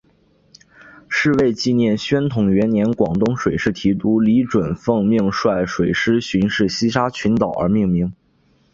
[1.09, 8.11] 是为纪念宣统元年广东水师提督李准奉命率水师巡视西沙群岛而命名。